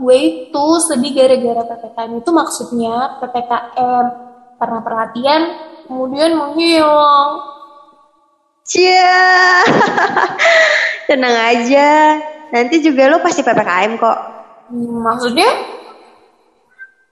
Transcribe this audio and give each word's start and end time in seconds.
Gue 0.00 0.16
itu 0.16 0.66
sedih 0.80 1.12
gara-gara 1.12 1.62
PPKM 1.68 2.24
itu 2.24 2.30
maksudnya 2.32 3.20
PPKM 3.20 4.04
karena 4.56 4.78
perhatian 4.80 5.42
kemudian 5.84 6.40
menghilang. 6.40 7.44
Cia, 8.64 9.60
tenang 11.10 11.36
aja. 11.52 12.16
Nanti 12.48 12.80
juga 12.80 13.12
lo 13.12 13.20
pasti 13.20 13.44
PPKM 13.44 14.00
kok. 14.00 14.18
Hmm, 14.72 15.04
Maksudnya? 15.04 15.50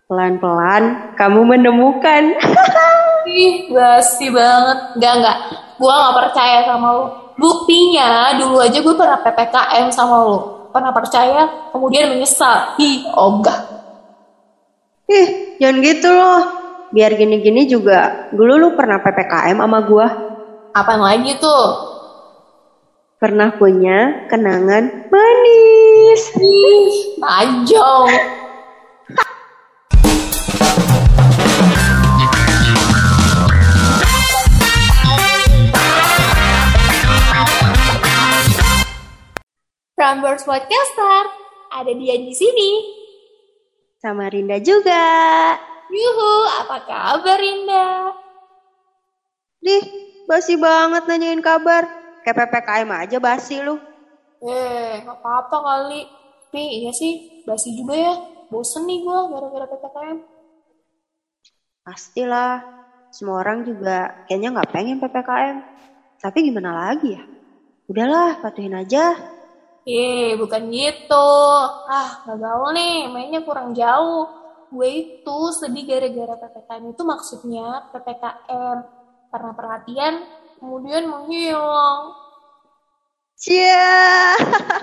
Pelan-pelan 0.09 1.13
kamu 1.21 1.41
menemukan. 1.45 2.33
Ih, 3.29 3.69
basi 3.69 4.33
banget. 4.33 4.97
Enggak, 4.97 5.13
enggak. 5.21 5.39
Gue 5.77 5.93
gak 5.93 6.17
percaya 6.17 6.59
sama 6.65 6.89
lo. 6.97 7.07
Buktinya, 7.37 8.33
dulu 8.41 8.65
aja 8.65 8.79
gue 8.81 8.95
pernah 8.97 9.21
PPKM 9.21 9.87
sama 9.93 10.17
lo. 10.25 10.58
Pernah 10.69 10.93
percaya, 10.93 11.73
kemudian 11.73 12.13
menyesal. 12.13 12.77
Ih, 12.79 13.09
ogah. 13.17 13.59
Ih, 15.09 15.57
jangan 15.57 15.79
gitu 15.81 16.09
loh. 16.13 16.41
Biar 16.93 17.17
gini-gini 17.17 17.69
juga, 17.69 18.29
dulu 18.33 18.57
lu 18.57 18.69
pernah 18.77 19.01
PPKM 19.01 19.57
sama 19.57 19.81
gua. 19.85 20.07
Apaan 20.73 21.01
lagi 21.01 21.37
tuh? 21.41 21.67
Pernah 23.19 23.57
punya 23.57 24.31
kenangan 24.31 25.11
manis. 25.11 26.23
Ih. 26.39 27.19
Prambors 40.09 40.41
Podcaster, 40.49 41.25
ada 41.69 41.93
dia 41.93 42.17
di 42.17 42.33
sini. 42.33 42.71
Sama 44.01 44.33
Rinda 44.33 44.57
juga. 44.57 45.05
Yuhu, 45.93 46.33
apa 46.65 46.81
kabar 46.89 47.37
Indah? 47.37 48.17
Dih, 49.61 49.85
basi 50.25 50.57
banget 50.57 51.05
nanyain 51.05 51.45
kabar. 51.45 51.85
Kayak 52.25 52.41
PPKM 52.41 52.89
aja 52.89 53.21
basi 53.21 53.61
lu. 53.61 53.77
Eh, 54.49 55.05
gak 55.05 55.13
apa-apa 55.13 55.57
kali. 55.61 56.09
Tapi 56.49 56.63
iya 56.81 56.93
sih, 56.97 57.45
basi 57.45 57.77
juga 57.77 57.93
ya. 57.93 58.17
Bosen 58.49 58.89
nih 58.89 59.05
gue 59.05 59.19
gara-gara 59.29 59.69
PPKM. 59.69 60.19
Pastilah, 61.85 62.65
semua 63.13 63.45
orang 63.45 63.61
juga 63.61 64.25
kayaknya 64.25 64.57
nggak 64.57 64.73
pengen 64.73 65.05
PPKM. 65.05 65.57
Tapi 66.17 66.49
gimana 66.49 66.73
lagi 66.73 67.13
ya? 67.13 67.29
Udahlah, 67.93 68.41
patuhin 68.41 68.73
aja. 68.73 69.37
Eh, 69.89 70.37
bukan 70.37 70.63
gitu. 70.69 71.29
Ah, 71.89 72.21
gak 72.29 72.39
gaul 72.45 72.71
nih, 72.77 73.09
mainnya 73.09 73.41
kurang 73.41 73.73
jauh. 73.73 74.29
Gue 74.69 74.89
itu 75.01 75.39
sedih 75.57 75.85
gara-gara 75.89 76.35
PPKM 76.37 76.85
itu 76.93 77.03
maksudnya 77.09 77.67
PPKM. 77.93 78.77
Karena 79.33 79.53
perhatian, 79.57 80.15
kemudian 80.61 81.05
menghilang. 81.09 82.13
Cia, 83.39 84.37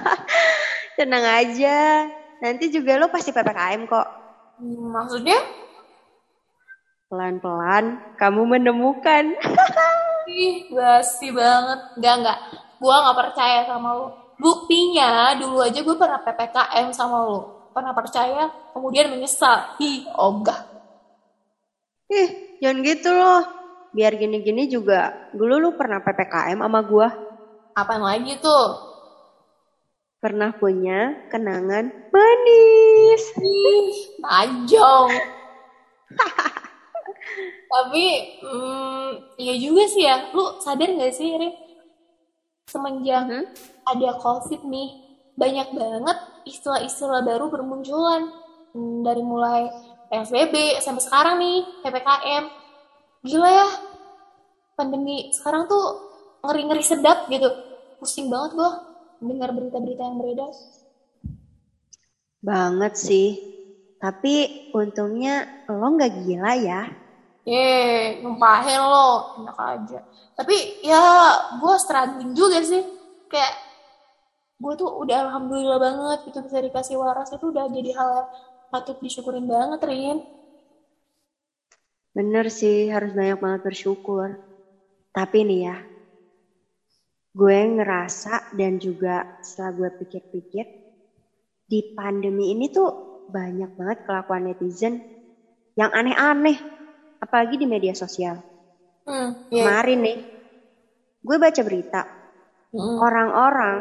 tenang 0.97 1.25
aja. 1.25 2.09
Nanti 2.41 2.73
juga 2.73 2.97
lo 2.97 3.07
pasti 3.13 3.29
PPKM 3.29 3.81
kok. 3.85 4.07
Hmm, 4.57 4.89
Maksudnya? 4.95 5.37
Pelan-pelan 7.11 8.01
kamu 8.17 8.41
menemukan. 8.57 9.37
Ih, 10.25 10.65
basi 10.73 11.29
banget. 11.29 11.79
Enggak, 12.01 12.13
enggak. 12.17 12.39
Gue 12.81 12.95
gak 13.05 13.17
percaya 13.21 13.59
sama 13.69 13.89
lo. 13.93 14.24
Buktinya, 14.35 15.31
dulu 15.39 15.63
aja 15.63 15.79
gue 15.79 15.95
pernah 15.95 16.19
PPKM 16.19 16.91
sama 16.91 17.23
lo. 17.23 17.71
Pernah 17.71 17.91
percaya, 17.95 18.51
kemudian 18.71 19.11
menyesal. 19.11 19.79
Ih, 19.79 20.07
ogah. 20.15 20.63
Ih, 22.11 22.59
jangan 22.59 22.83
gitu 22.83 23.09
loh. 23.11 23.43
Biar 23.95 24.15
gini-gini 24.19 24.67
juga, 24.67 25.31
dulu 25.31 25.55
lu 25.59 25.69
pernah 25.79 26.03
PPKM 26.03 26.59
sama 26.59 26.83
gua. 26.83 27.07
Apaan 27.75 28.03
lagi 28.03 28.35
tuh? 28.43 28.67
Pernah 30.19 30.51
punya 30.55 31.27
kenangan 31.31 31.91
manis. 32.11 33.23
Ih, 33.39 34.19
najong. 34.19 35.11
Tapi, 37.71 38.05
hmm, 38.43 39.09
iya 39.39 39.55
juga 39.59 39.83
sih 39.87 40.03
ya. 40.03 40.31
Lu 40.31 40.59
sadar 40.59 40.91
gak 40.95 41.15
sih, 41.15 41.31
Rin? 41.35 41.51
Semenjak 42.67 43.23
Mhm. 43.27 43.74
Ada 43.85 44.09
COVID 44.19 44.65
nih, 44.65 44.89
banyak 45.37 45.69
banget 45.77 46.17
istilah-istilah 46.49 47.21
baru 47.21 47.49
bermunculan. 47.53 48.29
Hmm, 48.75 49.07
dari 49.07 49.23
mulai 49.23 49.71
PSBB 50.11 50.83
sampai 50.83 51.03
sekarang 51.03 51.35
nih, 51.39 51.57
PPKM. 51.85 52.43
Gila 53.23 53.49
ya, 53.49 53.67
pandemi 54.75 55.31
sekarang 55.31 55.65
tuh 55.65 55.85
ngeri-ngeri 56.43 56.83
sedap 56.83 57.25
gitu. 57.31 57.47
Pusing 57.97 58.27
banget 58.27 58.59
gua 58.59 58.71
dengar 59.23 59.55
berita-berita 59.55 60.03
yang 60.03 60.17
beredar. 60.19 60.51
Banget 62.43 62.93
sih. 62.99 63.29
Tapi 63.97 64.69
untungnya 64.75 65.65
lo 65.71 65.87
nggak 65.95 66.13
gila 66.27 66.53
ya. 66.61 66.81
Ye, 67.45 68.21
nyumpahin 68.21 68.81
lo, 68.81 69.41
enak 69.41 69.57
aja. 69.57 69.99
Tapi 70.33 70.85
ya 70.85 71.01
gue 71.61 71.75
struggling 71.77 72.33
juga 72.37 72.61
sih. 72.61 72.81
Kayak 73.29 73.53
gue 74.63 74.73
tuh 74.81 74.89
udah 75.03 75.17
alhamdulillah 75.25 75.79
banget 75.87 76.17
gitu 76.27 76.39
bisa 76.47 76.59
dikasih 76.67 76.95
waras 77.03 77.29
itu 77.35 77.45
udah 77.53 77.65
jadi 77.75 77.89
hal 77.97 78.09
yang 78.17 78.27
patut 78.71 78.97
disyukurin 79.05 79.45
banget, 79.53 79.79
Rin. 79.89 80.17
Bener 82.17 82.45
sih, 82.59 82.77
harus 82.93 83.11
banyak 83.19 83.37
banget 83.43 83.61
bersyukur. 83.67 84.29
Tapi 85.15 85.37
nih 85.49 85.59
ya, 85.67 85.77
gue 87.35 87.57
ngerasa 87.75 88.47
dan 88.59 88.79
juga 88.79 89.27
setelah 89.43 89.71
gue 89.75 89.89
pikir-pikir, 89.99 90.65
di 91.65 91.79
pandemi 91.97 92.53
ini 92.55 92.69
tuh 92.71 92.89
banyak 93.27 93.69
banget 93.75 93.99
kelakuan 94.05 94.47
netizen 94.47 95.01
yang 95.75 95.91
aneh-aneh, 95.91 96.57
apalagi 97.19 97.55
di 97.59 97.67
media 97.67 97.91
sosial. 97.91 98.39
Hmm, 99.05 99.29
iya. 99.51 99.63
Kemarin 99.65 99.99
nih, 100.05 100.17
gue 101.27 101.37
baca 101.41 101.61
berita, 101.67 102.01
Mm. 102.75 102.99
orang-orang 103.01 103.75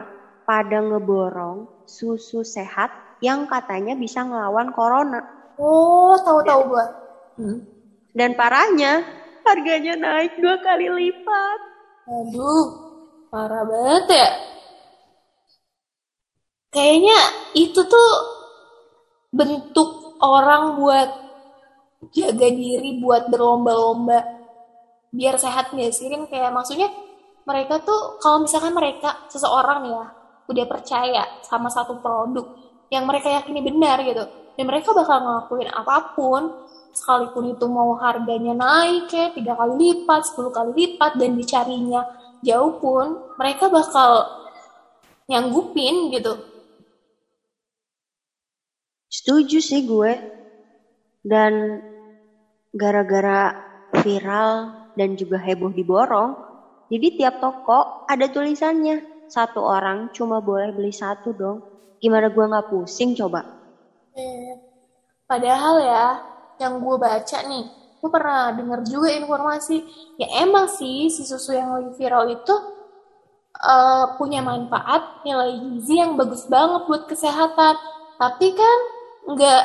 pada 0.44 0.80
ngeborong 0.80 1.84
susu 1.88 2.44
sehat 2.44 2.92
yang 3.24 3.48
katanya 3.48 3.96
bisa 3.96 4.20
ngelawan 4.24 4.72
corona. 4.76 5.20
Oh, 5.56 6.16
tahu-tahu 6.20 6.60
gue. 6.72 6.86
Hmm. 7.40 7.58
Dan 8.14 8.36
parahnya, 8.38 9.02
harganya 9.42 9.96
naik 9.96 10.38
dua 10.38 10.60
kali 10.60 10.86
lipat. 10.88 11.60
Aduh, 12.04 12.66
parah 13.32 13.64
banget 13.64 14.04
ya. 14.12 14.28
Kayaknya 16.74 17.18
itu 17.54 17.80
tuh 17.86 18.10
bentuk 19.30 20.18
orang 20.20 20.78
buat 20.78 21.10
jaga 22.12 22.48
diri, 22.50 23.00
buat 23.00 23.30
berlomba-lomba 23.30 24.20
biar 25.14 25.38
sehat 25.38 25.70
nggak 25.70 25.94
sih 25.94 26.10
Rin? 26.10 26.26
Kayak 26.26 26.50
maksudnya 26.50 26.90
mereka 27.46 27.78
tuh 27.86 28.18
kalau 28.18 28.42
misalkan 28.42 28.74
mereka 28.74 29.30
seseorang 29.30 29.86
nih 29.86 29.94
ya 29.94 30.23
udah 30.50 30.64
percaya 30.68 31.24
sama 31.44 31.72
satu 31.72 31.98
produk 31.98 32.44
yang 32.92 33.08
mereka 33.08 33.32
yakini 33.32 33.64
benar 33.64 34.00
gitu 34.04 34.24
dan 34.54 34.64
mereka 34.64 34.94
bakal 34.94 35.18
ngelakuin 35.18 35.70
apa 35.72 36.14
pun 36.14 36.42
sekalipun 36.94 37.58
itu 37.58 37.66
mau 37.66 37.98
harganya 37.98 38.54
naik 38.54 39.10
kayak 39.10 39.34
tiga 39.34 39.58
kali 39.58 39.74
lipat, 39.74 40.22
10 40.30 40.54
kali 40.54 40.70
lipat 40.78 41.12
dan 41.18 41.30
dicarinya 41.34 42.02
jauh 42.38 42.78
pun 42.78 43.18
mereka 43.34 43.66
bakal 43.66 44.30
nyanggupin 45.26 46.14
gitu. 46.14 46.38
Setuju 49.10 49.58
sih 49.58 49.82
gue. 49.82 50.12
Dan 51.24 51.80
gara-gara 52.76 53.56
viral 54.04 54.76
dan 54.92 55.16
juga 55.16 55.40
heboh 55.40 55.72
diborong, 55.72 56.36
jadi 56.92 57.06
tiap 57.16 57.34
toko 57.40 58.04
ada 58.04 58.28
tulisannya. 58.28 59.13
Satu 59.34 59.60
orang 59.76 59.98
cuma 60.16 60.36
boleh 60.48 60.70
beli 60.76 60.92
satu 61.02 61.28
dong. 61.40 61.58
Gimana 62.02 62.26
gue 62.34 62.44
nggak 62.50 62.68
pusing 62.70 63.10
coba? 63.18 63.40
Eh, 64.14 64.54
Padahal 65.30 65.76
ya, 65.80 66.06
yang 66.62 66.74
gue 66.84 66.96
baca 67.00 67.38
nih, 67.50 67.64
gue 68.00 68.10
pernah 68.12 68.52
denger 68.58 68.80
juga 68.92 69.08
informasi, 69.20 69.76
ya 70.20 70.28
emang 70.44 70.66
sih 70.68 71.08
si 71.14 71.22
susu 71.24 71.56
yang 71.56 71.70
lagi 71.74 71.90
viral 71.98 72.24
itu 72.28 72.54
eh, 73.72 74.04
punya 74.20 74.40
manfaat, 74.44 75.24
nilai 75.26 75.50
gizi 75.64 75.94
yang 76.02 76.12
bagus 76.20 76.44
banget 76.46 76.82
buat 76.88 77.02
kesehatan. 77.10 77.74
Tapi 78.20 78.46
kan 78.54 78.78
nggak, 79.32 79.62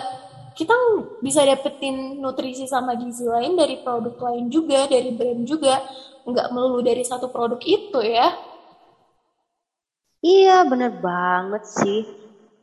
kita 0.57 0.75
bisa 1.21 1.41
dapetin 1.45 2.17
nutrisi 2.23 2.65
sama 2.65 2.95
gizi 2.97 3.25
lain 3.27 3.53
dari 3.59 3.75
produk 3.83 4.15
lain 4.31 4.45
juga, 4.49 4.87
dari 4.89 5.11
brand 5.13 5.43
juga, 5.45 5.75
nggak 6.25 6.47
melulu 6.55 6.79
dari 6.81 7.03
satu 7.05 7.27
produk 7.29 7.59
itu 7.63 7.99
ya. 8.03 8.27
Iya 10.19 10.67
bener 10.67 10.91
banget 10.91 11.63
sih. 11.63 11.99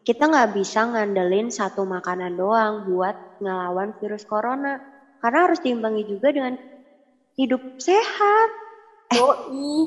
kita 0.07 0.23
nggak 0.31 0.51
bisa 0.55 0.87
ngandelin 0.87 1.51
satu 1.51 1.83
makanan 1.83 2.39
doang 2.39 2.87
buat 2.87 3.17
ngelawan 3.43 3.91
virus 3.99 4.23
corona. 4.23 4.79
Karena 5.19 5.39
harus 5.51 5.59
diimbangi 5.65 6.07
juga 6.07 6.31
dengan 6.31 6.55
hidup 7.35 7.63
sehat. 7.81 8.49
Eh, 9.11 9.35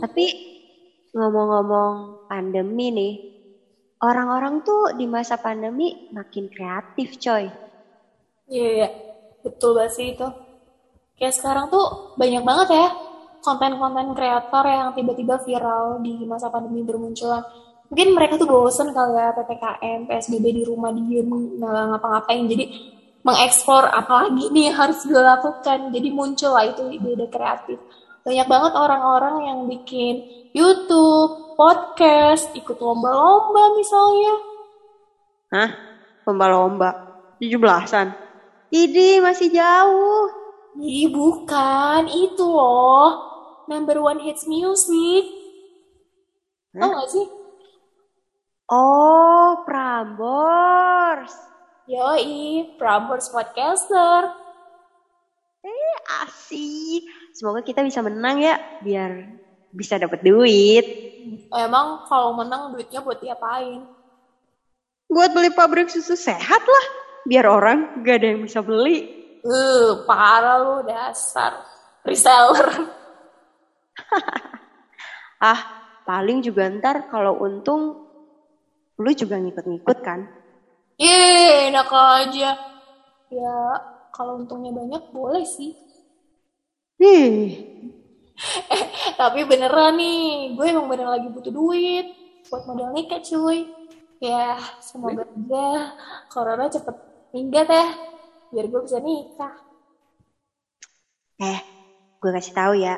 tapi 0.03 0.25
ngomong-ngomong 1.15 2.19
pandemi 2.27 2.91
nih, 2.91 3.13
orang-orang 4.03 4.59
tuh 4.67 4.91
di 4.99 5.05
masa 5.07 5.39
pandemi 5.39 5.95
makin 6.11 6.51
kreatif 6.51 7.15
coy. 7.15 7.47
Iya, 8.51 8.69
iya. 8.75 8.89
betul 9.45 9.77
banget 9.77 9.93
sih 9.95 10.07
itu. 10.17 10.27
Kayak 11.15 11.35
sekarang 11.37 11.65
tuh 11.71 11.85
banyak 12.19 12.43
banget 12.43 12.67
ya 12.75 12.87
konten-konten 13.39 14.13
kreator 14.15 14.63
yang 14.67 14.91
tiba-tiba 14.93 15.39
viral 15.43 16.03
di 16.03 16.23
masa 16.27 16.51
pandemi 16.51 16.83
bermunculan. 16.83 17.43
Mungkin 17.89 18.13
mereka 18.13 18.37
tuh 18.37 18.45
bosen 18.45 18.93
kali 18.93 19.17
ya 19.17 19.33
PPKM, 19.33 20.05
PSBB 20.05 20.45
di 20.61 20.63
rumah 20.67 20.93
diem, 20.93 21.25
nggak 21.25 21.73
ngapa-ngapain. 21.95 22.45
Jadi 22.45 22.65
mengeksplor 23.25 23.89
apa 23.89 24.27
lagi 24.27 24.47
nih 24.53 24.69
yang 24.69 24.77
harus 24.77 25.01
gue 25.03 25.17
lakukan. 25.17 25.89
Jadi 25.89 26.07
muncul 26.13 26.51
lah 26.53 26.69
itu 26.69 26.85
ide-ide 26.85 27.27
kreatif. 27.33 27.81
Banyak 28.21 28.47
banget 28.47 28.73
orang-orang 28.77 29.35
yang 29.47 29.59
bikin 29.65 30.21
YouTube, 30.53 31.57
podcast, 31.57 32.53
ikut 32.53 32.77
lomba-lomba 32.77 33.73
misalnya. 33.73 34.33
Hah? 35.49 35.69
Lomba-lomba? 36.29 36.89
17-an? 37.41 38.13
Idi 38.69 39.17
masih 39.17 39.49
jauh. 39.49 40.29
Ih, 40.77 41.09
bukan. 41.09 42.05
Itu 42.05 42.45
loh. 42.45 43.28
Number 43.69 44.01
one 44.01 44.25
hits 44.25 44.49
music. 44.49 45.29
Tau 46.73 46.89
Hah? 46.89 47.05
gak 47.05 47.09
sih? 47.13 47.25
Oh, 48.69 49.61
Prambors. 49.61 51.33
Yoi, 51.85 52.73
Prambors 52.81 53.29
Podcaster. 53.29 54.33
Asik. 56.25 57.05
Semoga 57.37 57.61
kita 57.61 57.85
bisa 57.85 58.01
menang 58.01 58.41
ya, 58.41 58.57
biar 58.81 59.37
bisa 59.69 60.01
dapat 60.01 60.25
duit. 60.25 60.85
Emang 61.53 62.09
kalau 62.09 62.33
menang 62.33 62.73
duitnya 62.73 63.05
buat 63.05 63.21
diapain? 63.21 63.85
Buat 65.09 65.29
beli 65.33 65.53
pabrik 65.53 65.93
susu 65.93 66.17
sehat 66.17 66.61
lah, 66.61 66.85
biar 67.29 67.45
orang 67.45 68.01
gak 68.01 68.21
ada 68.21 68.33
yang 68.33 68.41
bisa 68.45 68.65
beli. 68.65 69.05
Eh, 69.45 69.89
parah 70.09 70.57
lu 70.57 70.77
dasar. 70.89 71.61
Reseller. 72.01 72.98
Ah, 75.51 75.61
paling 76.07 76.39
juga 76.47 76.63
ntar 76.77 76.97
kalau 77.11 77.33
untung, 77.45 77.81
lu 79.03 79.11
juga 79.21 79.35
ngikut-ngikut 79.41 79.97
kan? 80.07 80.19
Ih, 81.11 81.53
enak 81.67 81.89
aja. 82.15 82.49
Ya, 83.37 83.49
kalau 84.15 84.33
untungnya 84.41 84.71
banyak 84.79 85.03
boleh 85.15 85.43
sih. 85.55 85.71
Nih, 86.99 87.65
Tapi 89.19 89.39
beneran 89.49 89.91
nih, 89.99 90.17
gue 90.55 90.65
emang 90.73 90.87
bener 90.91 91.07
lagi 91.13 91.27
butuh 91.35 91.53
duit 91.57 92.05
buat 92.49 92.63
modal 92.69 92.89
nikah 92.95 93.19
cuy. 93.27 93.57
Ya, 94.23 94.57
semoga 94.87 95.21
aja 95.35 95.57
corona 96.31 96.65
cepet 96.75 96.95
minggat 97.35 97.65
ya, 97.75 97.83
biar 98.51 98.65
gue 98.71 98.81
bisa 98.87 98.99
nikah. 99.07 99.53
eh, 101.49 101.59
gue 102.21 102.31
kasih 102.35 102.53
tahu 102.59 102.73
ya. 102.85 102.93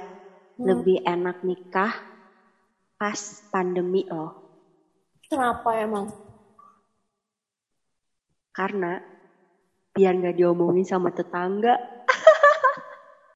Lebih 0.61 1.01
enak 1.01 1.41
nikah 1.41 1.93
pas 3.01 3.19
pandemi 3.49 4.05
loh. 4.05 4.37
Kenapa 5.25 5.73
emang? 5.81 6.05
Karena 8.53 8.99
biar 9.91 10.13
nggak 10.21 10.37
diomongin 10.37 10.85
sama 10.85 11.09
tetangga, 11.09 12.00